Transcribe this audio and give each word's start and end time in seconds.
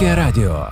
Львівське 0.00 0.14
радіо. 0.14 0.66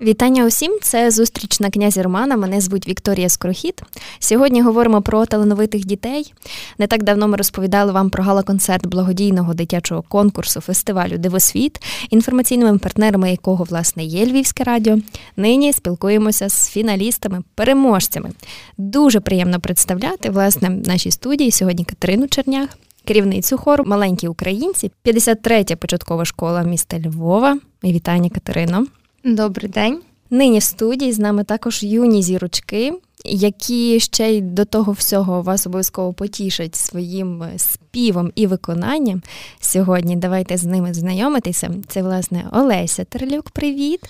Вітання 0.00 0.46
усім! 0.46 0.78
Це 0.82 1.10
зустріч 1.10 1.60
на 1.60 1.70
князі 1.70 2.02
Романа. 2.02 2.36
Мене 2.36 2.60
звуть 2.60 2.88
Вікторія 2.88 3.28
Скорохід. 3.28 3.82
Сьогодні 4.18 4.62
говоримо 4.62 5.02
про 5.02 5.26
талановитих 5.26 5.84
дітей. 5.84 6.32
Не 6.78 6.86
так 6.86 7.02
давно 7.02 7.28
ми 7.28 7.36
розповідали 7.36 7.92
вам 7.92 8.10
про 8.10 8.24
гала-концерт 8.24 8.86
благодійного 8.86 9.54
дитячого 9.54 10.02
конкурсу 10.02 10.60
фестивалю 10.60 11.18
Дивосвіт, 11.18 11.82
інформаційними 12.10 12.78
партнерами 12.78 13.30
якого 13.30 13.64
власне 13.64 14.04
є 14.04 14.26
Львівське 14.26 14.64
радіо. 14.64 14.98
Нині 15.36 15.72
спілкуємося 15.72 16.48
з 16.48 16.70
фіналістами, 16.70 17.42
переможцями. 17.54 18.30
Дуже 18.78 19.20
приємно 19.20 19.60
представляти 19.60 20.30
власне 20.30 20.68
в 20.68 20.88
нашій 20.88 21.10
студії 21.10 21.50
сьогодні 21.50 21.84
Катерину 21.84 22.28
Чернях. 22.28 22.68
Керівницю 23.06 23.58
хору 23.58 23.84
Маленькі 23.86 24.28
українці, 24.28 24.90
53-я 25.04 25.76
початкова 25.76 26.24
школа 26.24 26.62
міста 26.62 26.98
Львова. 26.98 27.58
І 27.82 27.92
вітання, 27.92 28.30
Катерино. 28.30 28.86
Добрий 29.24 29.70
день. 29.70 30.00
Нині 30.30 30.58
в 30.58 30.62
студії 30.62 31.12
з 31.12 31.18
нами 31.18 31.44
також 31.44 31.82
юні 31.82 32.22
зірочки, 32.22 32.92
які 33.24 34.00
ще 34.00 34.32
й 34.32 34.40
до 34.40 34.64
того 34.64 34.92
всього 34.92 35.42
вас 35.42 35.66
обов'язково 35.66 36.12
потішать 36.12 36.76
своїм 36.76 37.44
співом 37.56 38.32
і 38.34 38.46
виконанням. 38.46 39.22
Сьогодні 39.60 40.16
давайте 40.16 40.56
з 40.56 40.64
ними 40.64 40.94
знайомитися. 40.94 41.70
Це, 41.88 42.02
власне, 42.02 42.44
Олеся 42.52 43.04
Терлюк. 43.04 43.50
Привіт. 43.50 44.00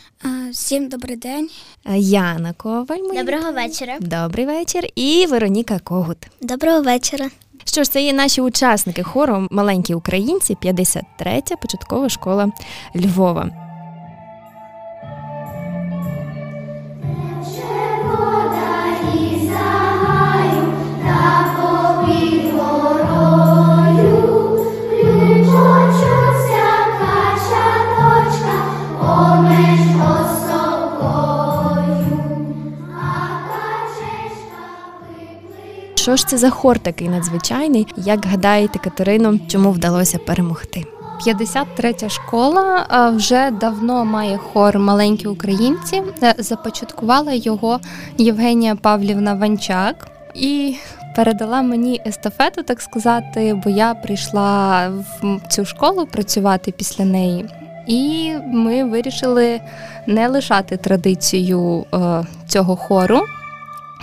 Всім 0.52 0.88
добрий 0.88 1.16
день. 1.16 1.48
Яна 1.97 2.52
Коваль. 2.52 3.16
Доброго 3.19 3.52
вечора. 3.52 3.97
Добрий 4.00 4.47
вечір. 4.47 4.84
І 4.94 5.27
Вероніка 5.30 5.78
Когут. 5.78 6.19
Доброго 6.42 6.83
вечора. 6.83 7.28
Що 7.65 7.84
ж, 7.84 7.91
це 7.91 8.02
є 8.02 8.12
наші 8.12 8.41
учасники 8.41 9.03
хору 9.03 9.48
Маленькі 9.50 9.94
українці, 9.94 10.56
53-я 10.62 11.56
початкова 11.56 12.08
школа 12.08 12.48
Львова. 12.97 13.66
Що 36.07 36.17
ж 36.17 36.27
це 36.27 36.39
за 36.39 36.51
хор 36.51 36.79
такий 36.79 37.09
надзвичайний? 37.09 37.87
Як 37.97 38.27
гадаєте, 38.27 38.79
Катерино, 38.79 39.39
чому 39.49 39.71
вдалося 39.71 40.19
перемогти? 40.19 40.85
53-я 41.27 42.09
школа 42.09 42.87
вже 43.17 43.51
давно 43.51 44.05
має 44.05 44.39
хор 44.39 44.79
маленькі 44.79 45.27
українці. 45.27 46.03
Е, 46.23 46.34
започаткувала 46.39 47.33
його 47.33 47.81
Євгенія 48.19 48.77
Павлівна 48.77 49.34
Ванчак 49.34 50.09
і 50.34 50.77
передала 51.17 51.62
мені 51.62 52.01
естафету, 52.07 52.62
так 52.62 52.81
сказати, 52.81 53.61
бо 53.65 53.71
я 53.71 53.95
прийшла 53.95 54.89
в 55.23 55.41
цю 55.49 55.65
школу 55.65 56.07
працювати 56.07 56.73
після 56.73 57.05
неї. 57.05 57.47
І 57.87 58.33
ми 58.47 58.84
вирішили 58.84 59.61
не 60.07 60.29
лишати 60.29 60.77
традицію 60.77 61.84
е, 61.95 62.25
цього 62.49 62.77
хору. 62.77 63.21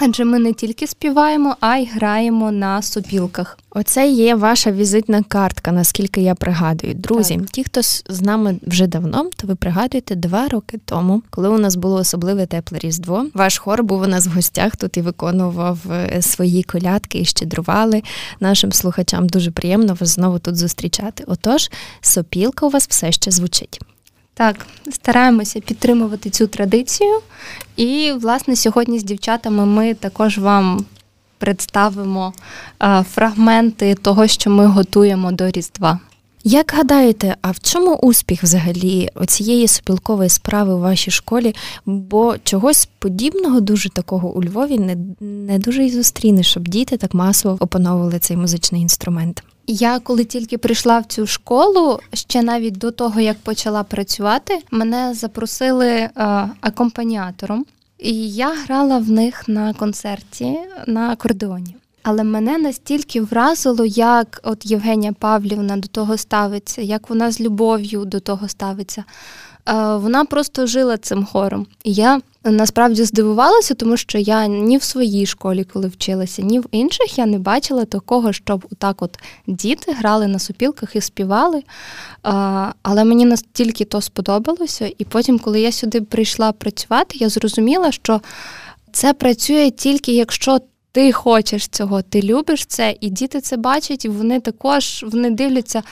Адже 0.02 0.25
ми 0.25 0.39
не 0.39 0.53
тільки 0.53 0.88
співаємо, 0.88 1.55
а 1.59 1.77
й 1.77 1.86
граємо 1.86 2.52
на 2.52 2.81
сопілках. 2.81 3.58
Оце 3.69 4.08
є 4.08 4.35
ваша 4.35 4.72
візитна 4.72 5.23
картка, 5.23 5.72
наскільки 5.72 6.22
я 6.22 6.35
пригадую. 6.35 6.94
Друзі, 6.94 7.38
так. 7.38 7.50
ті, 7.50 7.63
хто 7.63 7.81
з 8.09 8.22
нами 8.22 8.59
вже 8.68 8.88
давно, 8.88 9.29
то 9.38 9.47
ви 9.47 9.56
пригадуєте 9.56 10.16
два 10.16 10.47
роки 10.47 10.79
тому, 10.85 11.23
коли 11.29 11.50
у 11.50 11.57
нас 11.57 11.75
було 11.75 11.95
особливе 11.95 12.45
тепле 12.45 12.79
різдво. 12.79 13.25
Ваш 13.34 13.57
хор 13.57 13.84
був 13.84 14.01
у 14.01 14.07
нас 14.07 14.28
в 14.28 14.31
гостях 14.31 14.75
тут 14.75 14.97
і 14.97 15.01
виконував 15.01 15.79
е, 15.91 16.22
свої 16.22 16.63
колядки 16.63 17.19
і 17.19 17.25
щедрували 17.25 18.03
нашим 18.39 18.72
слухачам. 18.72 19.28
Дуже 19.28 19.51
приємно 19.51 19.94
вас 19.94 20.09
знову 20.09 20.39
тут 20.39 20.56
зустрічати. 20.56 21.23
Отож, 21.28 21.72
сопілка 22.01 22.66
у 22.66 22.69
вас 22.69 22.88
все 22.89 23.12
ще 23.12 23.31
звучить. 23.31 23.79
Так, 24.33 24.66
стараємося 24.91 25.59
підтримувати 25.59 26.29
цю 26.29 26.47
традицію. 26.47 27.19
І, 27.75 28.11
власне, 28.21 28.55
сьогодні 28.55 28.99
з 28.99 29.03
дівчатами 29.03 29.66
ми 29.66 29.94
також 29.94 30.38
вам 30.38 30.85
представимо 31.38 32.33
фрагменти 33.13 33.95
того, 33.95 34.27
що 34.27 34.49
ми 34.49 34.66
готуємо 34.66 35.31
до 35.31 35.51
Різдва. 35.51 35.99
Як 36.45 36.73
гадаєте, 36.75 37.35
а 37.41 37.51
в 37.51 37.59
чому 37.59 37.95
успіх 37.95 38.44
взагалі 38.44 39.09
оцієї 39.16 39.67
сопілкової 39.67 40.29
справи 40.29 40.73
у 40.73 40.79
вашій 40.79 41.11
школі? 41.11 41.55
Бо 41.85 42.35
чогось 42.44 42.89
подібного, 43.00 43.59
дуже 43.59 43.89
такого 43.89 44.33
у 44.33 44.44
Львові, 44.44 44.79
не, 44.79 44.97
не 45.21 45.59
дуже 45.59 45.83
й 45.83 45.91
зустрінеш, 45.91 46.47
щоб 46.47 46.67
діти 46.67 46.97
так 46.97 47.13
масово 47.13 47.57
опановували 47.59 48.19
цей 48.19 48.38
музичний 48.38 48.81
інструмент. 48.81 49.44
Я 49.68 50.00
коли 50.00 50.25
тільки 50.25 50.57
прийшла 50.57 51.00
в 51.00 51.06
цю 51.06 51.28
школу, 51.28 52.00
ще 52.13 52.41
навіть 52.41 52.78
до 52.78 52.91
того 52.91 53.19
як 53.19 53.38
почала 53.38 53.84
працювати, 53.84 54.59
мене 54.72 55.13
запросили 55.13 55.88
е, 55.88 56.09
акомпаніатором, 56.62 57.66
і 58.00 58.29
я 58.29 58.53
грала 58.53 58.97
в 58.97 59.09
них 59.09 59.47
на 59.47 59.74
концерті 59.74 60.59
на 60.88 61.09
акордеоні. 61.09 61.75
Але 62.03 62.24
мене 62.24 62.57
настільки 62.57 63.22
вразило, 63.22 63.85
як 63.85 64.40
от 64.44 64.66
Євгенія 64.66 65.13
Павлівна 65.13 65.78
до 65.78 65.88
того 65.88 66.18
ставиться, 66.18 66.81
як 66.81 67.09
вона 67.09 67.31
з 67.31 67.41
любов'ю 67.41 68.06
до 68.06 68.19
того 68.19 68.47
ставиться. 68.47 69.03
Е, 69.69 69.95
вона 69.95 70.25
просто 70.25 70.68
жила 70.68 70.97
цим 70.97 71.25
хором. 71.25 71.68
І 71.84 71.94
я 71.94 72.22
насправді 72.44 73.04
здивувалася, 73.04 73.74
тому 73.74 73.98
що 73.98 74.18
я 74.18 74.48
ні 74.48 74.78
в 74.78 74.84
своїй 74.84 75.26
школі, 75.26 75.64
коли 75.64 75.88
вчилася, 75.88 76.42
ні 76.42 76.59
в 76.59 76.66
інших 76.72 77.18
я 77.18 77.26
не 77.26 77.40
бачила 77.40 77.86
такого, 77.86 78.34
щоб 78.34 78.66
отак 78.72 79.02
от 79.02 79.20
діти 79.48 79.92
грали 79.92 80.28
на 80.28 80.40
супілках 80.40 80.96
і 80.96 81.02
співали. 81.02 81.64
Але 82.81 83.04
мені 83.04 83.26
настільки 83.26 83.86
то 83.86 84.02
сподобалося. 84.02 84.92
І 84.98 85.06
потім, 85.06 85.40
коли 85.40 85.62
я 85.62 85.72
сюди 85.72 86.02
прийшла 86.02 86.52
працювати, 86.52 87.18
я 87.18 87.30
зрозуміла, 87.30 87.92
що 87.92 88.22
це 88.92 89.14
працює 89.14 89.72
тільки 89.72 90.16
якщо 90.16 90.60
ти 90.92 91.12
хочеш 91.12 91.68
цього, 91.68 92.02
ти 92.02 92.22
любиш 92.22 92.66
це, 92.66 92.96
і 93.02 93.10
діти 93.10 93.42
це 93.42 93.58
бачать, 93.58 94.06
і 94.06 94.10
вони 94.10 94.40
також 94.40 95.06
вони 95.08 95.30
дивляться. 95.30 95.84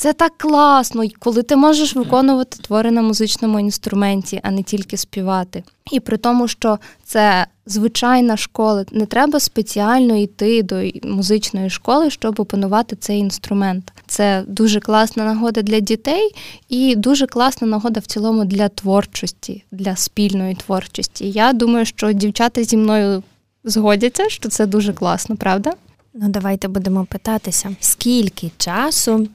Це 0.00 0.12
так 0.12 0.32
класно, 0.38 1.04
коли 1.18 1.42
ти 1.42 1.56
можеш 1.56 1.96
виконувати 1.96 2.58
твори 2.62 2.90
на 2.90 3.02
музичному 3.02 3.60
інструменті, 3.60 4.40
а 4.42 4.50
не 4.50 4.62
тільки 4.62 4.96
співати. 4.96 5.64
І 5.92 6.00
при 6.00 6.16
тому, 6.16 6.48
що 6.48 6.78
це 7.04 7.46
звичайна 7.66 8.36
школа, 8.36 8.84
не 8.92 9.06
треба 9.06 9.40
спеціально 9.40 10.16
йти 10.16 10.62
до 10.62 10.82
музичної 11.02 11.70
школи, 11.70 12.10
щоб 12.10 12.40
опанувати 12.40 12.96
цей 12.96 13.18
інструмент. 13.18 13.92
Це 14.06 14.44
дуже 14.46 14.80
класна 14.80 15.24
нагода 15.24 15.62
для 15.62 15.80
дітей 15.80 16.34
і 16.68 16.96
дуже 16.96 17.26
класна 17.26 17.68
нагода 17.68 18.00
в 18.00 18.06
цілому 18.06 18.44
для 18.44 18.68
творчості, 18.68 19.64
для 19.70 19.96
спільної 19.96 20.54
творчості. 20.54 21.30
Я 21.30 21.52
думаю, 21.52 21.86
що 21.86 22.12
дівчата 22.12 22.64
зі 22.64 22.76
мною 22.76 23.22
згодяться, 23.64 24.28
що 24.28 24.48
це 24.48 24.66
дуже 24.66 24.92
класно, 24.92 25.36
правда? 25.36 25.72
Ну, 26.14 26.28
давайте 26.28 26.68
будемо 26.68 27.04
питатися, 27.04 27.76
скільки 27.80 28.50
часу 28.58 29.28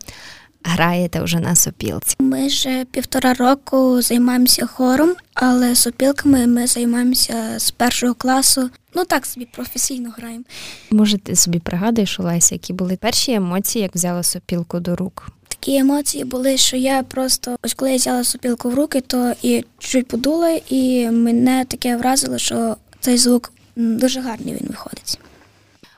граєте 0.66 1.22
вже 1.22 1.40
на 1.40 1.56
сопілці? 1.56 2.16
Ми 2.20 2.48
вже 2.48 2.86
півтора 2.92 3.34
року 3.34 4.02
займаємося 4.02 4.66
хором, 4.66 5.16
але 5.34 5.76
сопілками 5.76 6.48
ми 6.48 6.68
займаємося 6.68 7.60
з 7.60 7.72
першого 7.72 8.14
класу. 8.14 8.70
Ну 8.96 9.06
так 9.06 9.26
собі 9.26 9.48
професійно 9.56 10.14
граємо. 10.18 10.44
Може, 10.92 11.18
ти 11.18 11.36
собі 11.36 11.60
пригадуєш, 11.60 12.20
Олеся, 12.20 12.56
які 12.56 12.74
були 12.74 12.96
перші 12.96 13.32
емоції, 13.34 13.84
як 13.84 13.96
взяла 13.96 14.24
сопілку 14.24 14.80
до 14.80 14.96
рук? 14.96 15.28
Такі 15.48 15.78
емоції 15.78 16.24
були, 16.24 16.58
що 16.58 16.78
я 16.78 17.04
просто 17.04 17.58
ось 17.64 17.74
коли 17.74 17.92
я 17.92 17.98
взяла 17.98 18.24
сопілку 18.24 18.70
в 18.70 18.74
руки, 18.74 19.02
то 19.02 19.34
і 19.42 19.66
чуть 19.80 20.08
подула, 20.08 20.60
і 20.70 21.10
мене 21.10 21.66
таке 21.66 21.98
вразило, 21.98 22.38
що 22.38 22.78
цей 23.00 23.18
звук 23.18 23.54
дуже 23.76 24.22
гарний 24.22 24.54
він 24.54 24.68
виходить. 24.68 25.20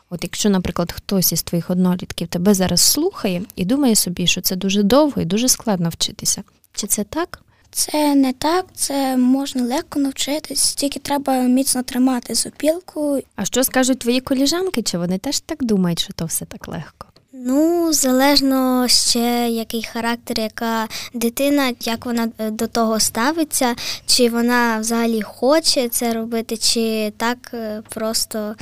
От 0.10 0.24
якщо, 0.24 0.50
наприклад, 0.50 0.92
хтось 0.92 1.32
із 1.32 1.44
твоїх 1.44 1.70
однолітків 1.70 2.28
тебе 2.28 2.54
зараз 2.54 2.82
слухає 2.82 3.44
і 3.56 3.66
думає 3.66 3.96
собі, 3.96 4.28
що 4.28 4.42
це 4.42 4.56
дуже 4.56 4.84
довго 4.84 5.22
і 5.22 5.26
дуже 5.26 5.48
складно 5.50 5.90
вчитися. 5.90 6.44
Чи 6.74 6.88
це 6.88 7.04
так? 7.04 7.42
Це 7.72 8.16
не 8.16 8.34
так, 8.34 8.66
це 8.74 9.18
можна 9.18 9.64
легко 9.64 10.00
навчитись, 10.00 10.74
тільки 10.74 11.00
треба 11.00 11.42
міцно 11.42 11.84
тримати 11.84 12.36
зупілку. 12.36 13.20
А 13.36 13.46
що 13.46 13.64
скажуть 13.64 14.00
твої 14.00 14.22
коліжанки? 14.22 14.82
Чи 14.82 14.98
вони 14.98 15.18
теж 15.18 15.40
так 15.40 15.64
думають, 15.64 16.00
що 16.00 16.14
то 16.14 16.26
все 16.26 16.46
так 16.46 16.68
легко? 16.68 17.08
Ну, 17.40 17.94
залежно 17.94 18.88
ще 18.88 19.50
який 19.50 19.84
характер, 19.84 20.40
яка 20.40 20.88
дитина, 21.14 21.74
як 21.82 22.06
вона 22.06 22.30
е, 22.38 22.52
до 22.52 22.68
того 22.68 23.00
ставиться, 23.00 23.76
чи 24.06 24.30
вона 24.30 24.80
взагалі 24.80 25.22
хоче 25.22 25.90
це 25.90 26.14
робити, 26.14 26.58
чи 26.58 27.14
так 27.18 27.38
е, 27.54 27.82
просто. 27.90 28.56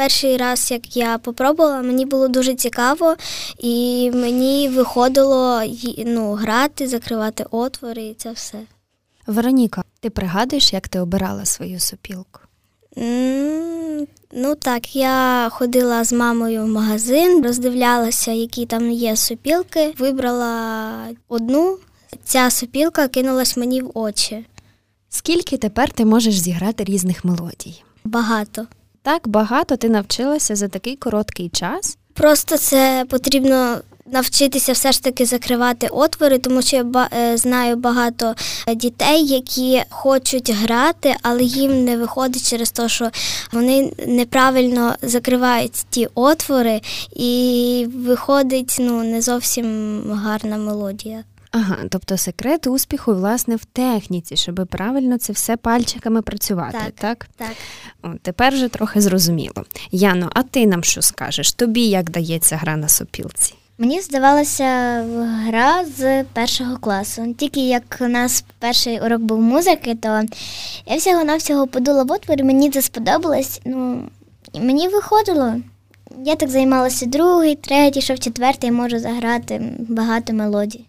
Перший 0.00 0.36
раз, 0.36 0.70
як 0.70 0.96
я 0.96 1.18
попробувала, 1.18 1.82
мені 1.82 2.06
було 2.06 2.28
дуже 2.28 2.54
цікаво, 2.54 3.16
і 3.58 4.10
мені 4.14 4.68
виходило 4.68 5.62
ну, 6.06 6.32
грати, 6.32 6.88
закривати 6.88 7.44
отвори 7.50 8.02
і 8.02 8.14
це 8.14 8.32
все. 8.32 8.58
Вероніка, 9.26 9.84
ти 10.00 10.10
пригадуєш, 10.10 10.72
як 10.72 10.88
ти 10.88 11.00
обирала 11.00 11.44
свою 11.44 11.80
сопілку? 11.80 12.40
Ну 14.32 14.54
так, 14.58 14.96
я 14.96 15.48
ходила 15.52 16.04
з 16.04 16.12
мамою 16.12 16.64
в 16.64 16.68
магазин, 16.68 17.42
роздивлялася, 17.44 18.32
які 18.32 18.66
там 18.66 18.90
є 18.90 19.16
сопілки, 19.16 19.94
вибрала 19.98 20.92
одну. 21.28 21.78
Ця 22.24 22.50
сопілка 22.50 23.08
кинулась 23.08 23.56
мені 23.56 23.82
в 23.82 23.90
очі. 23.94 24.46
Скільки 25.08 25.56
тепер 25.56 25.92
ти 25.92 26.04
можеш 26.04 26.38
зіграти 26.38 26.84
різних 26.84 27.24
мелодій? 27.24 27.82
Багато. 28.04 28.66
Так 29.02 29.28
багато 29.28 29.76
ти 29.76 29.88
навчилася 29.88 30.56
за 30.56 30.68
такий 30.68 30.96
короткий 30.96 31.48
час. 31.48 31.98
Просто 32.14 32.58
це 32.58 33.04
потрібно 33.08 33.78
навчитися 34.12 34.72
все 34.72 34.92
ж 34.92 35.02
таки 35.02 35.26
закривати 35.26 35.88
отвори, 35.88 36.38
тому 36.38 36.62
що 36.62 36.76
я 36.76 37.08
е, 37.12 37.36
знаю 37.36 37.76
багато 37.76 38.34
дітей, 38.74 39.26
які 39.26 39.82
хочуть 39.90 40.50
грати, 40.50 41.14
але 41.22 41.42
їм 41.42 41.84
не 41.84 41.96
виходить 41.96 42.50
через 42.50 42.70
те, 42.70 42.88
що 42.88 43.10
вони 43.52 43.92
неправильно 44.06 44.94
закривають 45.02 45.86
ті 45.90 46.08
отвори, 46.14 46.80
і 47.16 47.86
виходить 47.94 48.76
ну 48.80 49.02
не 49.02 49.22
зовсім 49.22 50.02
гарна 50.12 50.56
мелодія. 50.56 51.24
Ага, 51.52 51.76
тобто 51.90 52.16
секрет 52.16 52.66
успіху, 52.66 53.14
власне, 53.14 53.56
в 53.56 53.64
техніці, 53.64 54.36
щоб 54.36 54.66
правильно 54.70 55.18
це 55.18 55.32
все 55.32 55.56
пальчиками 55.56 56.22
працювати, 56.22 56.78
так? 56.78 56.94
Так. 56.94 57.28
так. 57.36 57.56
О, 58.02 58.08
тепер 58.22 58.52
вже 58.52 58.68
трохи 58.68 59.00
зрозуміло. 59.00 59.64
Яно, 59.90 60.30
а 60.34 60.42
ти 60.42 60.66
нам 60.66 60.84
що 60.84 61.02
скажеш? 61.02 61.52
Тобі 61.52 61.80
як 61.80 62.10
дається 62.10 62.56
гра 62.56 62.76
на 62.76 62.88
сопілці? 62.88 63.54
Мені 63.78 64.00
здавалося 64.00 64.64
гра 65.46 65.84
з 65.96 66.24
першого 66.24 66.76
класу. 66.76 67.34
Тільки 67.38 67.60
як 67.60 67.98
у 68.00 68.08
нас 68.08 68.44
перший 68.58 69.00
урок 69.00 69.20
був 69.20 69.40
музики, 69.40 69.94
то 69.94 70.22
я 70.86 70.96
всього 70.96 71.24
навсього 71.24 71.66
подула 71.66 72.02
в 72.02 72.12
отвір, 72.12 72.44
мені 72.44 72.70
це 72.70 72.82
сподобалось. 72.82 73.60
Ну, 73.64 74.08
і 74.52 74.60
мені 74.60 74.88
виходило. 74.88 75.54
Я 76.24 76.36
так 76.36 76.50
займалася 76.50 77.06
другий, 77.06 77.54
третій, 77.54 78.00
що 78.00 78.14
в 78.14 78.18
четвертий 78.18 78.70
можу 78.70 78.98
заграти 78.98 79.62
багато 79.78 80.32
мелодій. 80.32 80.84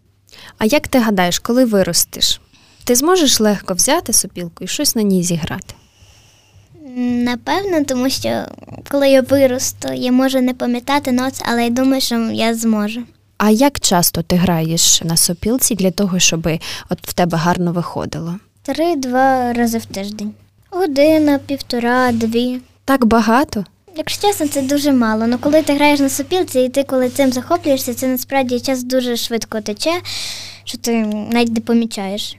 А 0.57 0.65
як 0.65 0.87
ти 0.87 0.99
гадаєш, 0.99 1.39
коли 1.39 1.65
виростеш, 1.65 2.41
ти 2.83 2.95
зможеш 2.95 3.39
легко 3.39 3.73
взяти 3.73 4.13
сопілку 4.13 4.63
і 4.63 4.67
щось 4.67 4.95
на 4.95 5.01
ній 5.01 5.23
зіграти? 5.23 5.73
Напевно, 6.97 7.83
тому 7.83 8.09
що 8.09 8.45
коли 8.91 9.09
я 9.09 9.21
виросту, 9.21 9.93
я 9.93 10.11
можу 10.11 10.41
не 10.41 10.53
пам'ятати 10.53 11.11
ноц, 11.11 11.41
але 11.45 11.63
я 11.63 11.69
думаю, 11.69 12.01
що 12.01 12.15
я 12.15 12.53
зможу. 12.55 13.01
А 13.37 13.49
як 13.49 13.79
часто 13.79 14.21
ти 14.21 14.35
граєш 14.35 15.01
на 15.01 15.17
сопілці 15.17 15.75
для 15.75 15.91
того, 15.91 16.19
щоб 16.19 16.47
от 16.89 16.99
в 17.01 17.13
тебе 17.13 17.37
гарно 17.37 17.71
виходило? 17.71 18.35
Три-два 18.63 19.53
рази 19.53 19.77
в 19.77 19.85
тиждень. 19.85 20.33
Година, 20.69 21.39
півтора, 21.45 22.11
дві. 22.11 22.61
Так 22.85 23.05
багато? 23.05 23.65
Якщо 24.01 24.27
чесно, 24.27 24.47
це 24.47 24.61
дуже 24.61 24.91
мало. 24.91 25.27
Ну 25.27 25.37
коли 25.37 25.61
ти 25.61 25.73
граєш 25.73 25.99
на 25.99 26.09
сопілці, 26.09 26.59
і 26.59 26.69
ти 26.69 26.83
коли 26.83 27.09
цим 27.09 27.31
захоплюєшся, 27.31 27.93
це 27.93 28.07
насправді 28.07 28.59
час 28.59 28.83
дуже 28.83 29.17
швидко 29.17 29.61
тече, 29.61 29.91
що 30.63 30.77
ти 30.77 31.05
навіть 31.05 31.53
не 31.53 31.61
помічаєш. 31.61 32.37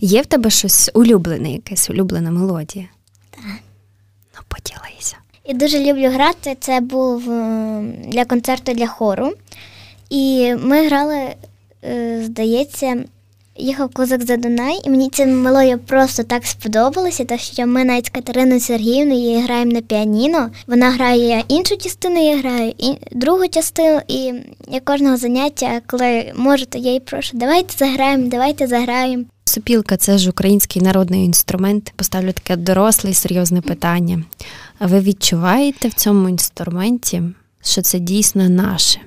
Є 0.00 0.22
в 0.22 0.26
тебе 0.26 0.50
щось 0.50 0.90
улюблене, 0.94 1.52
якась 1.52 1.90
улюблена 1.90 2.30
мелодія? 2.30 2.88
Так. 3.30 3.44
Ну, 4.36 4.40
поділися. 4.48 5.16
Я 5.44 5.54
дуже 5.54 5.84
люблю 5.84 6.10
грати. 6.10 6.56
Це 6.60 6.80
був 6.80 7.30
е, 7.30 7.82
для 8.08 8.24
концерту 8.24 8.72
для 8.72 8.86
хору. 8.86 9.32
І 10.10 10.54
ми 10.54 10.86
грали, 10.86 11.34
е, 11.84 12.22
здається, 12.24 13.04
їхав 13.56 13.88
козак 13.88 14.24
за 14.24 14.36
Дунай, 14.36 14.80
і 14.84 14.90
мені 14.90 15.10
ця 15.12 15.26
мелодія 15.26 15.78
просто 15.78 16.22
так 16.22 16.46
сподобалася, 16.46 17.24
так 17.24 17.40
що 17.40 17.66
ми 17.66 17.84
навіть 17.84 18.06
з 18.06 18.10
Катериною 18.10 18.60
Сергіївною 18.60 19.40
граємо 19.40 19.72
на 19.72 19.80
піаніно. 19.80 20.50
Вона 20.66 20.90
грає 20.90 21.44
іншу 21.48 21.76
частину, 21.76 22.24
я 22.24 22.38
граю 22.38 22.72
і 22.78 22.94
другу 23.10 23.48
частину. 23.48 24.00
І 24.08 24.32
я 24.68 24.80
кожного 24.80 25.16
заняття, 25.16 25.80
коли 25.86 26.32
можу, 26.36 26.66
то 26.66 26.78
я 26.78 26.92
їй 26.92 27.00
прошу, 27.00 27.36
давайте 27.36 27.74
заграємо, 27.78 28.28
давайте 28.28 28.66
заграємо. 28.66 29.24
Сопілка 29.44 29.96
це 29.96 30.18
ж 30.18 30.30
український 30.30 30.82
народний 30.82 31.24
інструмент. 31.24 31.92
Поставлю 31.96 32.32
таке 32.32 32.56
доросле 32.56 33.10
і 33.10 33.14
серйозне 33.14 33.60
питання. 33.60 34.24
А 34.78 34.86
ви 34.86 35.00
відчуваєте 35.00 35.88
в 35.88 35.94
цьому 35.94 36.28
інструменті, 36.28 37.22
що 37.62 37.82
це 37.82 37.98
дійсно 37.98 38.48
наше? 38.48 39.00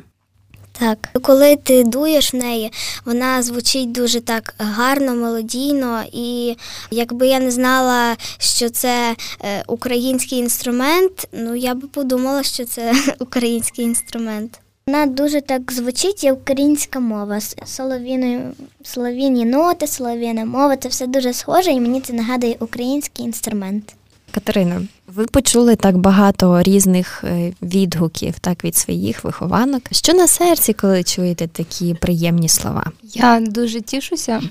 Так, 0.80 1.10
коли 1.22 1.56
ти 1.56 1.84
дуєш 1.84 2.34
в 2.34 2.38
неї, 2.38 2.72
вона 3.06 3.44
звучить 3.44 3.92
дуже 3.92 4.22
так 4.22 4.56
гарно, 4.58 5.16
мелодійно, 5.16 6.04
і 6.12 6.56
якби 6.92 7.28
я 7.28 7.40
не 7.40 7.52
знала, 7.52 8.16
що 8.38 8.70
це 8.70 9.16
е, 9.42 9.64
український 9.68 10.40
інструмент, 10.40 11.28
ну 11.32 11.56
я 11.56 11.74
би 11.74 11.88
подумала, 11.88 12.44
що 12.44 12.66
це 12.66 12.94
український 13.20 13.86
інструмент. 13.86 14.60
Вона 14.88 15.06
дуже 15.06 15.42
так 15.42 15.72
звучить, 15.72 16.24
як 16.24 16.38
українська 16.38 17.00
мова. 17.00 17.40
Соловіни, 17.66 18.42
соловіні 18.84 19.46
ноти, 19.46 19.88
солов'яна 19.88 20.46
мова 20.46 20.78
це 20.78 20.90
все 20.90 21.08
дуже 21.08 21.34
схоже, 21.34 21.72
і 21.72 21.80
мені 21.80 22.02
це 22.02 22.14
нагадує 22.14 22.56
український 22.60 23.26
інструмент. 23.26 23.97
Катерина, 24.38 24.82
ви 25.16 25.26
почули 25.26 25.76
так 25.76 25.98
багато 25.98 26.64
різних 26.64 27.24
е, 27.24 27.54
відгуків, 27.62 28.40
так 28.40 28.64
від 28.64 28.76
своїх 28.76 29.24
вихованок. 29.24 29.82
Що 29.92 30.14
на 30.14 30.28
серці, 30.28 30.74
коли 30.74 31.04
чуєте 31.04 31.48
такі 31.48 31.94
приємні 31.94 32.50
слова? 32.50 32.84
Я 33.04 33.40
дуже 33.40 33.82
тішуся, 33.82 34.42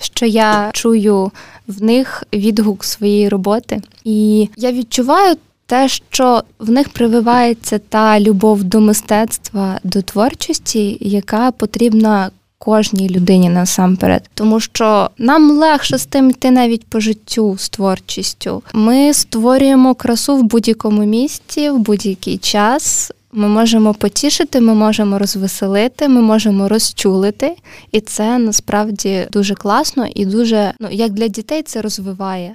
що 0.00 0.26
я 0.26 0.70
чую 0.72 1.30
в 1.66 1.82
них 1.82 2.24
відгук 2.32 2.84
своєї 2.84 3.28
роботи, 3.28 3.82
і 4.04 4.48
я 4.56 4.72
відчуваю. 4.72 5.36
Те, 5.66 5.88
що 5.88 6.42
в 6.58 6.70
них 6.70 6.88
прививається 6.88 7.78
та 7.78 8.20
любов 8.20 8.64
до 8.64 8.80
мистецтва, 8.80 9.80
до 9.84 10.02
творчості, 10.02 10.98
яка 11.00 11.50
потрібна 11.50 12.30
кожній 12.64 13.08
людині 13.08 13.48
насамперед, 13.48 14.30
тому 14.34 14.60
що 14.60 15.10
нам 15.18 15.50
легше 15.50 15.98
з 15.98 16.06
тим 16.06 16.30
йти 16.30 16.50
навіть 16.50 16.86
по 16.86 17.00
життю 17.00 17.56
з 17.58 17.68
творчістю. 17.68 18.62
Ми 18.72 19.14
створюємо 19.14 19.94
красу 19.94 20.36
в 20.36 20.42
будь-якому 20.42 21.04
місці, 21.04 21.70
в 21.70 21.78
будь-який 21.78 22.38
час. 22.38 23.12
Ми 23.32 23.48
можемо 23.48 23.94
потішити, 23.94 24.60
ми 24.60 24.74
можемо 24.74 25.18
розвеселити, 25.18 26.08
ми 26.08 26.20
можемо 26.20 26.68
розчулити, 26.68 27.56
і 27.92 28.00
це 28.00 28.38
насправді 28.38 29.26
дуже 29.32 29.54
класно 29.54 30.06
і 30.14 30.26
дуже 30.26 30.72
ну 30.80 30.88
як 30.90 31.12
для 31.12 31.28
дітей 31.28 31.62
це 31.62 31.82
розвиває. 31.82 32.54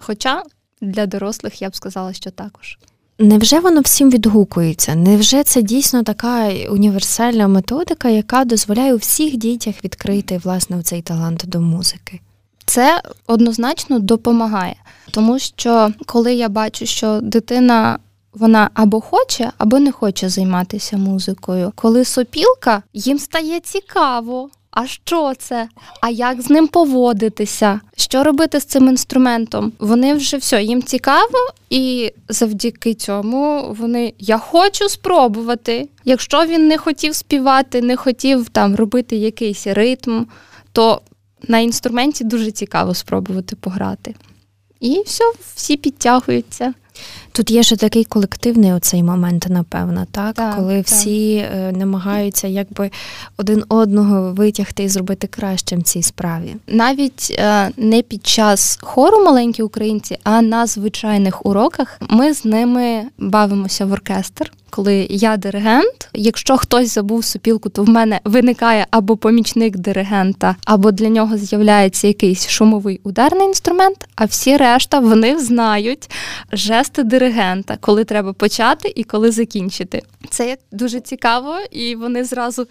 Хоча 0.00 0.42
для 0.80 1.06
дорослих 1.06 1.62
я 1.62 1.68
б 1.68 1.76
сказала, 1.76 2.12
що 2.12 2.30
також. 2.30 2.78
Невже 3.22 3.60
воно 3.60 3.80
всім 3.80 4.10
відгукується? 4.10 4.94
Невже 4.94 5.44
це 5.44 5.62
дійсно 5.62 6.02
така 6.02 6.50
універсальна 6.70 7.48
методика, 7.48 8.08
яка 8.08 8.44
дозволяє 8.44 8.94
у 8.94 8.96
всіх 8.96 9.36
дітях 9.36 9.74
відкрити 9.84 10.40
власне 10.44 10.82
цей 10.82 11.02
талант 11.02 11.44
до 11.46 11.60
музики? 11.60 12.20
Це 12.64 13.02
однозначно 13.26 13.98
допомагає, 13.98 14.76
тому 15.10 15.38
що 15.38 15.92
коли 16.06 16.34
я 16.34 16.48
бачу, 16.48 16.86
що 16.86 17.20
дитина 17.22 17.98
вона 18.32 18.70
або 18.74 19.00
хоче, 19.00 19.52
або 19.58 19.78
не 19.78 19.92
хоче 19.92 20.28
займатися 20.28 20.96
музикою, 20.96 21.72
коли 21.74 22.04
сопілка 22.04 22.82
їм 22.92 23.18
стає 23.18 23.60
цікаво. 23.60 24.50
А 24.72 24.86
що 24.86 25.32
це? 25.38 25.68
А 26.00 26.10
як 26.10 26.42
з 26.42 26.50
ним 26.50 26.68
поводитися? 26.68 27.80
Що 27.96 28.24
робити 28.24 28.60
з 28.60 28.64
цим 28.64 28.88
інструментом? 28.88 29.72
Вони 29.78 30.14
вже 30.14 30.36
все, 30.36 30.62
їм 30.62 30.82
цікаво, 30.82 31.38
і 31.70 32.12
завдяки 32.28 32.94
цьому 32.94 33.74
вони 33.78 34.12
я 34.18 34.38
хочу 34.38 34.88
спробувати. 34.88 35.88
Якщо 36.04 36.46
він 36.46 36.68
не 36.68 36.78
хотів 36.78 37.14
співати, 37.14 37.82
не 37.82 37.96
хотів 37.96 38.48
там 38.48 38.76
робити 38.76 39.16
якийсь 39.16 39.66
ритм, 39.66 40.24
то 40.72 41.00
на 41.48 41.58
інструменті 41.58 42.24
дуже 42.24 42.50
цікаво 42.50 42.94
спробувати 42.94 43.56
пограти. 43.56 44.14
І 44.80 45.02
все, 45.06 45.24
всі 45.54 45.76
підтягуються. 45.76 46.74
Тут 47.32 47.50
є 47.50 47.62
ще 47.62 47.76
такий 47.76 48.04
колективний 48.04 48.72
оцей 48.72 49.02
момент, 49.02 49.46
напевно, 49.48 50.06
так, 50.10 50.34
так 50.34 50.56
коли 50.56 50.76
так. 50.76 50.86
всі 50.86 51.34
е, 51.34 51.72
намагаються 51.76 52.48
якби 52.48 52.90
один 53.36 53.64
одного 53.68 54.32
витягти 54.32 54.82
і 54.82 54.88
зробити 54.88 55.26
кращим 55.26 55.80
в 55.80 55.82
цій 55.82 56.02
справі. 56.02 56.56
Навіть 56.66 57.36
е, 57.38 57.70
не 57.76 58.02
під 58.02 58.26
час 58.26 58.78
хору 58.82 59.24
маленькі 59.24 59.62
українці, 59.62 60.18
а 60.24 60.42
на 60.42 60.66
звичайних 60.66 61.46
уроках 61.46 62.00
ми 62.08 62.34
з 62.34 62.44
ними 62.44 63.02
бавимося 63.18 63.86
в 63.86 63.92
оркестр 63.92 64.52
коли 64.72 65.06
я 65.10 65.36
диригент. 65.36 66.08
Якщо 66.14 66.56
хтось 66.56 66.94
забув 66.94 67.24
сопілку, 67.24 67.68
то 67.68 67.82
в 67.82 67.88
мене 67.88 68.20
виникає 68.24 68.86
або 68.90 69.16
помічник 69.16 69.76
диригента, 69.76 70.56
або 70.64 70.92
для 70.92 71.08
нього 71.08 71.36
з'являється 71.36 72.06
якийсь 72.06 72.48
шумовий 72.48 73.00
ударний 73.04 73.46
інструмент. 73.46 74.08
А 74.16 74.24
всі 74.24 74.56
решта 74.56 74.98
вони 74.98 75.38
знають 75.38 76.10
жести 76.52 77.02
диригента 77.02 77.21
диригента, 77.22 77.76
коли 77.80 78.04
треба 78.04 78.32
почати 78.32 78.92
і 78.96 79.04
коли 79.04 79.30
закінчити. 79.30 80.02
Це 80.30 80.56
дуже 80.72 81.00
цікаво, 81.00 81.58
і 81.70 81.96
вони 81.96 82.24
зразу 82.24 82.66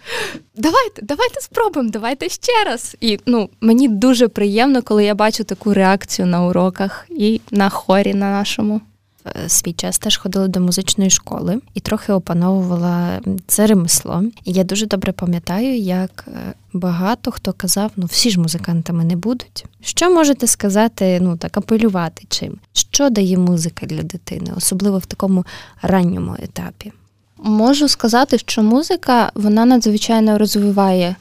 давайте, 0.56 1.02
давайте 1.02 1.40
спробуємо, 1.40 1.90
давайте 1.90 2.28
ще 2.28 2.64
раз. 2.66 2.96
І 3.00 3.18
ну 3.26 3.48
мені 3.60 3.88
дуже 3.88 4.28
приємно, 4.28 4.82
коли 4.82 5.04
я 5.04 5.14
бачу 5.14 5.44
таку 5.44 5.74
реакцію 5.74 6.26
на 6.26 6.44
уроках 6.46 7.06
і 7.10 7.40
на 7.50 7.68
хорі 7.68 8.14
на 8.14 8.30
нашому. 8.30 8.80
Е, 9.26 9.48
свій 9.48 9.72
час 9.72 9.98
теж 9.98 10.16
ходила 10.16 10.48
до 10.48 10.60
музичної 10.60 11.10
школи 11.10 11.60
і 11.74 11.80
трохи 11.80 12.12
опановувала 12.12 13.20
це 13.46 13.66
ремесло. 13.66 14.22
І 14.44 14.52
я 14.52 14.64
дуже 14.64 14.86
добре 14.86 15.12
пам'ятаю, 15.12 15.78
як 15.78 16.24
е, 16.28 16.54
багато 16.72 17.30
хто 17.30 17.52
казав: 17.52 17.90
ну 17.96 18.06
всі 18.06 18.30
ж 18.30 18.40
музикантами 18.40 19.04
не 19.04 19.16
будуть. 19.16 19.64
Що 19.80 20.10
можете 20.10 20.46
сказати, 20.46 21.18
ну 21.22 21.36
так 21.36 21.56
апелювати 21.56 22.26
чим? 22.28 22.58
Що 22.72 23.10
дає 23.10 23.38
музика 23.38 23.86
для 23.86 24.02
дитини, 24.02 24.52
особливо 24.56 24.98
в 24.98 25.06
такому 25.06 25.44
ранньому 25.82 26.36
етапі? 26.42 26.92
Можу 27.38 27.88
сказати, 27.88 28.38
що 28.38 28.62
музика 28.62 29.32
вона 29.34 29.64
надзвичайно 29.64 30.38
розвиває 30.38 31.16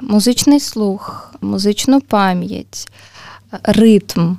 музичний 0.00 0.60
слух, 0.60 1.34
музичну 1.40 2.00
пам'ять, 2.00 2.88
ритм. 3.62 4.34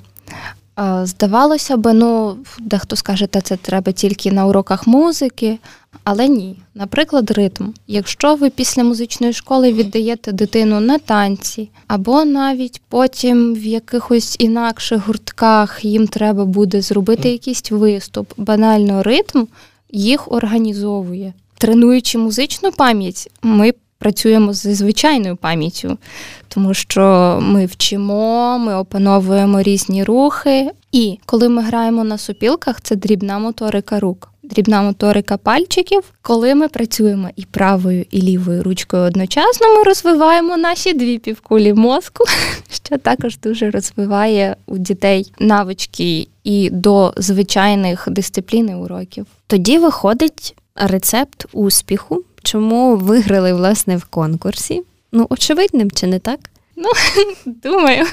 Здавалося 1.03 1.77
б, 1.77 1.93
ну, 1.93 2.37
дехто 2.59 2.95
скаже, 2.95 3.27
та 3.27 3.41
це 3.41 3.57
треба 3.57 3.91
тільки 3.91 4.31
на 4.31 4.45
уроках 4.45 4.87
музики, 4.87 5.59
але 6.03 6.27
ні. 6.27 6.55
Наприклад, 6.75 7.31
ритм. 7.31 7.63
Якщо 7.87 8.35
ви 8.35 8.49
після 8.49 8.83
музичної 8.83 9.33
школи 9.33 9.73
віддаєте 9.73 10.31
дитину 10.31 10.79
на 10.79 10.97
танці, 10.97 11.69
або 11.87 12.25
навіть 12.25 12.81
потім 12.89 13.53
в 13.53 13.63
якихось 13.63 14.35
інакших 14.39 15.07
гуртках 15.07 15.85
їм 15.85 16.07
треба 16.07 16.45
буде 16.45 16.81
зробити 16.81 17.29
якийсь 17.29 17.71
виступ, 17.71 18.33
банально 18.37 19.03
ритм 19.03 19.45
їх 19.91 20.31
організовує. 20.31 21.33
Тренуючи 21.57 22.17
музичну 22.17 22.71
пам'ять, 22.71 23.29
ми 23.41 23.73
працюємо 24.03 24.53
зі 24.53 24.73
звичайною 24.73 25.35
пам'яттю, 25.35 25.97
тому 26.47 26.73
що 26.73 27.37
ми 27.41 27.65
вчимо, 27.65 28.59
ми 28.59 28.75
опановуємо 28.75 29.61
різні 29.61 30.03
рухи. 30.03 30.71
І 30.91 31.19
коли 31.25 31.49
ми 31.49 31.61
граємо 31.61 32.03
на 32.03 32.17
супілках, 32.17 32.81
це 32.81 32.95
дрібна 32.95 33.39
моторика 33.39 33.99
рук. 33.99 34.29
Дрібна 34.43 34.81
моторика 34.81 35.37
пальчиків. 35.37 36.03
Коли 36.21 36.55
ми 36.55 36.67
працюємо 36.67 37.29
і 37.35 37.45
правою, 37.45 38.05
і 38.11 38.21
лівою 38.21 38.63
ручкою 38.63 39.03
одночасно, 39.03 39.67
ми 39.77 39.83
розвиваємо 39.83 40.57
наші 40.57 40.93
дві 40.93 41.17
півкулі 41.17 41.73
мозку, 41.73 42.23
що 42.71 42.97
також 42.97 43.37
дуже 43.37 43.71
розвиває 43.71 44.55
у 44.65 44.77
дітей 44.77 45.31
навички 45.39 46.27
і 46.43 46.69
до 46.69 47.13
звичайних 47.17 48.07
дисциплін 48.07 48.69
і 48.69 48.75
уроків. 48.75 49.25
Тоді 49.47 49.77
виходить 49.77 50.55
рецепт 50.75 51.45
успіху 51.53 52.23
чому 52.43 52.95
виграли 52.95 53.53
власне 53.53 53.97
в 53.97 54.05
конкурсі? 54.05 54.83
Ну, 55.11 55.27
очевидним, 55.29 55.91
чи 55.91 56.07
не 56.07 56.19
так? 56.19 56.39
Ну, 56.75 56.89
думаю, 57.45 58.05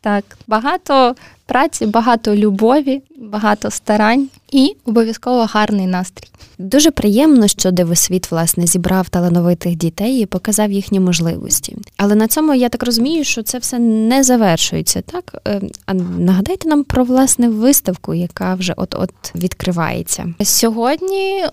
так. 0.00 0.24
Багато 0.46 1.14
праці, 1.50 1.86
багато 1.86 2.36
любові, 2.36 3.02
багато 3.18 3.70
старань 3.70 4.28
і 4.52 4.76
обов'язково 4.84 5.44
гарний 5.44 5.86
настрій. 5.86 6.28
Дуже 6.58 6.90
приємно, 6.90 7.48
що 7.48 7.70
дивосвіт 7.70 8.30
власне 8.30 8.66
зібрав 8.66 9.08
талановитих 9.08 9.76
дітей 9.76 10.20
і 10.20 10.26
показав 10.26 10.72
їхні 10.72 11.00
можливості. 11.00 11.76
Але 11.96 12.14
на 12.14 12.28
цьому 12.28 12.54
я 12.54 12.68
так 12.68 12.82
розумію, 12.82 13.24
що 13.24 13.42
це 13.42 13.58
все 13.58 13.78
не 13.78 14.22
завершується. 14.22 15.00
Так 15.00 15.42
е, 15.48 15.60
а 15.86 15.94
нагадайте 15.94 16.68
нам 16.68 16.84
про 16.84 17.04
власне 17.04 17.48
виставку, 17.48 18.14
яка 18.14 18.54
вже 18.54 18.74
от 18.76 18.94
от 18.98 19.10
відкривається 19.34 20.34
сьогодні, 20.44 21.44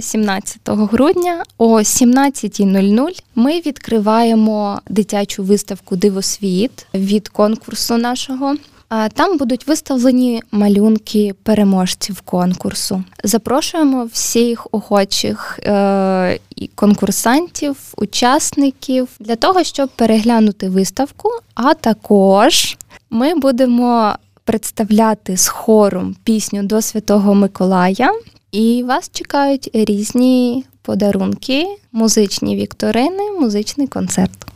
17 0.00 0.60
грудня, 0.64 1.42
о 1.58 1.78
17.00 1.78 3.22
ми 3.34 3.60
відкриваємо 3.60 4.80
дитячу 4.88 5.42
виставку 5.42 5.96
Дивосвіт 5.96 6.86
від 6.94 7.28
конкурсу 7.28 7.96
нашого. 7.96 8.56
Там 9.14 9.38
будуть 9.38 9.66
виставлені 9.66 10.42
малюнки 10.50 11.34
переможців 11.42 12.20
конкурсу. 12.20 13.04
Запрошуємо 13.24 14.04
всіх 14.12 14.66
охочих 14.72 15.58
е, 15.62 16.38
конкурсантів, 16.74 17.76
учасників 17.96 19.08
для 19.20 19.36
того, 19.36 19.64
щоб 19.64 19.88
переглянути 19.88 20.68
виставку. 20.68 21.30
А 21.54 21.74
також 21.74 22.76
ми 23.10 23.34
будемо 23.34 24.14
представляти 24.44 25.36
з 25.36 25.48
хором 25.48 26.16
пісню 26.24 26.62
до 26.62 26.82
Святого 26.82 27.34
Миколая, 27.34 28.12
і 28.52 28.82
вас 28.82 29.10
чекають 29.12 29.70
різні 29.72 30.64
подарунки, 30.82 31.66
музичні 31.92 32.56
вікторини, 32.56 33.30
музичний 33.40 33.86
концерт. 33.86 34.51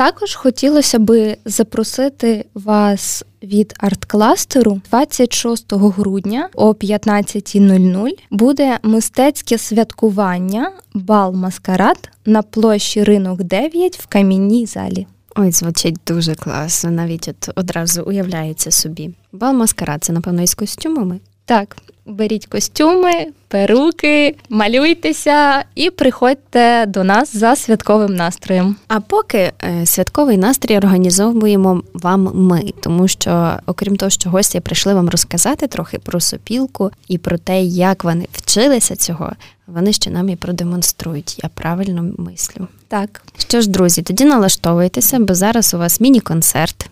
Також 0.00 0.34
хотілося 0.34 0.98
би 0.98 1.36
запросити 1.44 2.44
вас 2.54 3.24
від 3.42 3.74
арт-кластеру 3.80 4.80
26 4.90 5.72
грудня 5.72 6.48
о 6.54 6.70
15.00 6.70 8.10
буде 8.30 8.78
мистецьке 8.82 9.58
святкування 9.58 10.72
бал 10.94 11.32
маскарад 11.34 12.10
на 12.26 12.42
площі 12.42 13.04
ринок 13.04 13.42
9 13.42 13.98
в 13.98 14.06
камінній 14.06 14.66
залі. 14.66 15.06
Ой, 15.36 15.52
звучить 15.52 15.98
дуже 16.06 16.34
класно, 16.34 16.90
навіть 16.90 17.28
от 17.28 17.50
одразу 17.54 18.02
уявляється 18.02 18.70
собі. 18.70 19.14
Бал 19.32 19.54
маскарад 19.54 20.04
це, 20.04 20.12
напевно, 20.12 20.42
із 20.42 20.54
костюмами. 20.54 21.20
Так, 21.50 21.76
беріть 22.06 22.46
костюми, 22.46 23.26
перуки, 23.48 24.36
малюйтеся 24.48 25.64
і 25.74 25.90
приходьте 25.90 26.86
до 26.86 27.04
нас 27.04 27.36
за 27.36 27.56
святковим 27.56 28.14
настроєм. 28.14 28.76
А 28.88 29.00
поки 29.00 29.52
е, 29.62 29.86
святковий 29.86 30.36
настрій 30.36 30.76
організовуємо 30.76 31.82
вам 31.94 32.30
ми, 32.34 32.62
тому 32.82 33.08
що, 33.08 33.52
окрім 33.66 33.96
того, 33.96 34.10
що 34.10 34.30
гості 34.30 34.60
прийшли 34.60 34.94
вам 34.94 35.08
розказати 35.08 35.66
трохи 35.66 35.98
про 35.98 36.20
сопілку 36.20 36.90
і 37.08 37.18
про 37.18 37.38
те, 37.38 37.62
як 37.62 38.04
вони 38.04 38.26
вчилися 38.32 38.96
цього, 38.96 39.32
вони 39.66 39.92
ще 39.92 40.10
нам 40.10 40.28
і 40.28 40.36
продемонструють. 40.36 41.40
Я 41.42 41.50
правильно 41.54 42.12
мислю. 42.18 42.68
Так, 42.88 43.22
що 43.38 43.60
ж, 43.60 43.70
друзі, 43.70 44.02
тоді 44.02 44.24
налаштовуйтеся, 44.24 45.18
бо 45.18 45.34
зараз 45.34 45.74
у 45.74 45.78
вас 45.78 46.00
міні-концерт. 46.00 46.89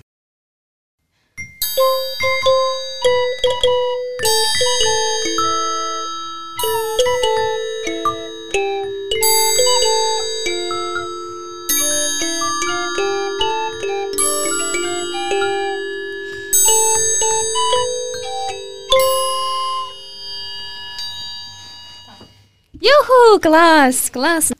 Клас, 23.37 24.11
клас! 24.11 24.53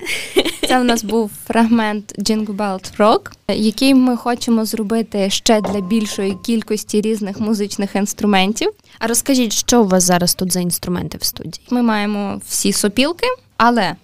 Це 0.69 0.81
в 0.81 0.85
нас 0.85 1.05
був 1.05 1.31
фрагмент 1.47 2.19
Jingle 2.19 2.57
Belt 2.57 2.97
Rock, 2.97 3.31
який 3.49 3.95
ми 3.95 4.17
хочемо 4.17 4.65
зробити 4.65 5.31
ще 5.31 5.61
для 5.61 5.81
більшої 5.81 6.37
кількості 6.45 7.01
різних 7.01 7.41
музичних 7.41 7.97
інструментів. 7.97 8.73
А 8.99 9.07
розкажіть, 9.07 9.53
що 9.53 9.83
у 9.83 9.87
вас 9.87 10.05
зараз 10.05 10.35
тут 10.35 10.53
за 10.53 10.61
інструменти 10.61 11.19
в 11.19 11.25
студії? 11.25 11.67
Ми 11.71 11.83
маємо 11.83 12.41
всі 12.47 12.73
сопілки, 12.73 13.27
але 13.57 13.95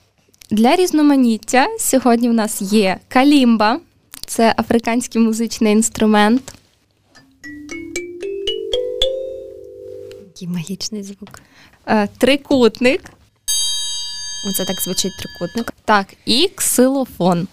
для 0.51 0.77
різноманіття 0.77 1.67
сьогодні 1.79 2.29
в 2.29 2.33
нас 2.33 2.63
є 2.63 2.99
калімба, 3.09 3.81
це 4.27 4.55
африканський 4.59 5.23
музичний 5.23 5.73
інструмент. 5.73 6.55
Який 10.27 10.49
магічний 10.49 11.03
звук. 11.03 11.41
Е, 11.87 12.09
трикутник. 12.19 13.01
Оце 14.47 14.65
так 14.65 14.81
звучить 14.81 15.13
трикутник. 15.19 15.73
Так, 15.85 16.07
і 16.27 16.49
ксилофон. 16.49 17.49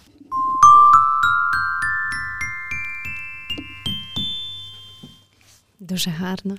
Дуже 5.79 6.09
гарно. 6.09 6.57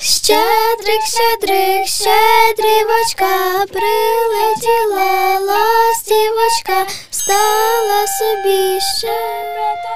Щедрик, 0.00 1.02
щедрик, 1.06 1.86
щедрівочка, 1.86 3.66
прилетіла 3.66 5.38
ластівочка, 5.38 6.86
стала 7.10 8.06
собі 8.06 8.80
щебетати. 8.80 9.87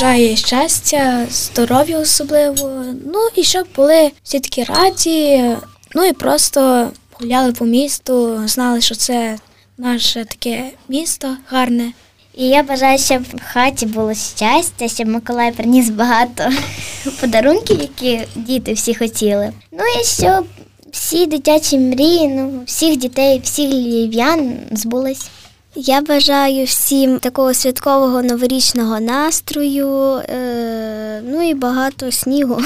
Бажаю 0.00 0.36
щастя, 0.36 1.26
здоров'я 1.30 1.98
особливо. 1.98 2.84
Ну 3.06 3.28
і 3.36 3.44
щоб 3.44 3.66
були 3.76 4.10
всі 4.22 4.40
такі 4.40 4.64
раді, 4.64 5.50
ну 5.94 6.04
і 6.04 6.12
просто 6.12 6.90
гуляли 7.12 7.52
по 7.52 7.64
місту, 7.64 8.40
знали, 8.48 8.80
що 8.80 8.94
це 8.94 9.38
наше 9.78 10.24
таке 10.24 10.70
місто 10.88 11.36
гарне. 11.46 11.92
І 12.34 12.48
я 12.48 12.62
бажаю, 12.62 12.98
щоб 12.98 13.22
в 13.22 13.52
хаті 13.52 13.86
було 13.86 14.14
щастя, 14.14 14.88
щоб 14.88 15.08
Миколай 15.08 15.52
приніс 15.52 15.90
багато 15.90 16.44
подарунків, 17.20 17.80
які 17.80 18.20
діти 18.36 18.72
всі 18.72 18.94
хотіли. 18.94 19.52
Ну 19.72 19.84
і 20.00 20.04
щоб 20.04 20.46
всі 20.92 21.26
дитячі 21.26 21.78
мрії, 21.78 22.28
ну 22.28 22.62
всіх 22.66 22.96
дітей, 22.96 23.40
всіх 23.44 23.70
львів'ян 23.70 24.58
збулись. 24.70 25.30
Я 25.74 26.00
бажаю 26.00 26.64
всім 26.64 27.18
такого 27.18 27.54
святкового 27.54 28.22
новорічного 28.22 29.00
настрою, 29.00 30.14
е, 30.14 31.22
ну 31.24 31.50
і 31.50 31.54
багато 31.54 32.12
снігу. 32.12 32.62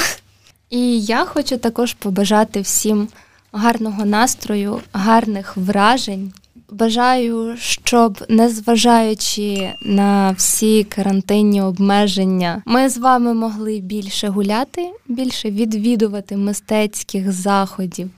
І 0.71 1.01
я 1.01 1.25
хочу 1.25 1.57
також 1.57 1.93
побажати 1.95 2.61
всім 2.61 3.09
гарного 3.53 4.05
настрою, 4.05 4.81
гарних 4.93 5.57
вражень. 5.57 6.33
Бажаю, 6.71 7.57
щоб 7.59 8.25
незважаючи 8.29 9.73
на 9.83 10.31
всі 10.31 10.85
карантинні 10.85 11.63
обмеження, 11.63 12.63
ми 12.67 12.89
з 12.89 12.99
вами 12.99 13.35
могли 13.35 13.81
більше 13.81 14.29
гуляти, 14.29 14.91
більше 15.09 15.51
відвідувати 15.51 16.37
мистецьких 16.37 17.33
заходів 17.33 18.11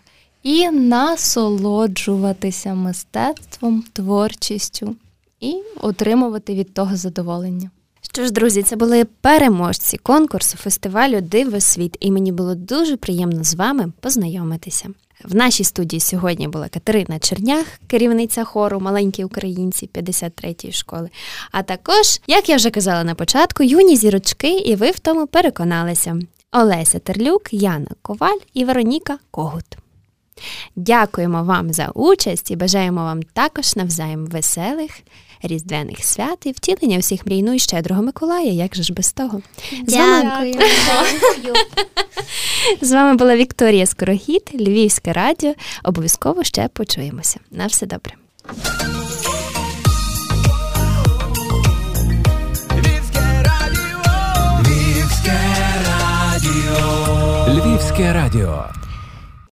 і 0.47 0.71
насолоджуватися 0.71 2.75
мистецтвом, 2.75 3.85
творчістю 3.93 4.97
і 5.41 5.57
отримувати 5.81 6.55
від 6.55 6.75
того 6.75 6.97
задоволення. 6.97 7.71
Що 8.01 8.25
ж, 8.25 8.33
друзі, 8.33 8.63
це 8.63 8.77
були 8.77 9.05
переможці 9.05 9.99
конкурсу 9.99 10.57
фестивалю 10.57 11.21
Диво 11.21 11.61
світ, 11.61 11.97
і 12.01 12.11
мені 12.11 12.33
було 12.33 12.55
дуже 12.55 12.97
приємно 12.97 13.45
з 13.45 13.55
вами 13.55 13.93
познайомитися. 14.01 14.89
В 15.25 15.35
нашій 15.35 15.65
студії 15.65 16.01
сьогодні 16.01 16.49
була 16.49 16.69
Катерина 16.69 17.19
Чернях, 17.19 17.67
керівниця 17.87 18.45
хору 18.45 18.81
Маленькі 18.81 19.25
українці 19.25 19.91
53-ї 19.95 20.73
школи. 20.73 21.11
А 21.53 21.63
також, 21.63 22.21
як 22.27 22.49
я 22.49 22.57
вже 22.57 22.71
казала 22.71 23.05
на 23.05 23.15
початку, 23.15 23.63
юні 23.63 23.97
зірочки, 23.97 24.59
і 24.59 24.77
ви 24.77 24.91
в 24.91 24.99
тому 24.99 25.27
переконалися: 25.27 26.19
Олеся 26.53 26.99
Терлюк, 26.99 27.53
Яна 27.53 27.91
Коваль 28.03 28.39
і 28.55 28.65
Вероніка 28.65 29.19
Когут. 29.31 29.65
Дякуємо 30.77 31.45
вам 31.45 31.73
за 31.73 31.89
участь 31.89 32.51
і 32.51 32.57
бажаємо 32.57 33.05
вам 33.05 33.23
також 33.23 33.77
навзаєм 33.77 34.27
веселих 34.27 34.91
різдвяних 35.43 36.05
свят 36.05 36.47
і 36.47 36.53
втілення 36.53 36.99
всіх 36.99 37.27
мрій, 37.27 37.43
ну 37.43 37.53
і 37.53 37.59
щедрого 37.59 38.03
Миколая, 38.03 38.53
як 38.53 38.77
же 38.77 38.83
ж 38.83 38.93
без 38.93 39.13
того. 39.13 39.43
Дякую. 39.83 40.55
З 42.81 42.93
вами 42.93 43.17
була 43.17 43.37
Вікторія 43.37 43.87
Скорохід, 43.87 44.51
Львівське 44.55 45.13
радіо. 45.13 45.55
Обов'язково 45.85 46.45
ще 46.45 46.69
почуємося. 46.69 47.41
На 47.51 47.67
все 47.67 47.87
добре. 47.87 48.15
Львівське 52.73 53.43
радіо. 53.45 54.03
Львівське 54.65 55.39
радіо. 55.87 57.47
Львівське 57.49 58.13
радіо. 58.13 58.65